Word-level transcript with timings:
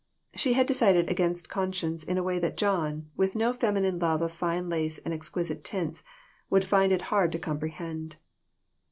She 0.33 0.53
had 0.53 0.65
decided 0.65 1.11
against 1.11 1.47
conscience 1.47 2.03
in 2.03 2.17
a 2.17 2.23
way 2.23 2.39
that 2.39 2.57
John, 2.57 3.11
with 3.15 3.35
no 3.35 3.53
feminine 3.53 3.99
love 3.99 4.23
of 4.23 4.31
fine 4.31 4.67
lace 4.67 4.97
and 4.97 5.13
exquisite 5.13 5.63
tints, 5.63 6.03
would 6.49 6.65
find 6.67 6.91
it 6.91 7.03
hard 7.13 7.31
to 7.33 7.37
comprehend. 7.37 8.15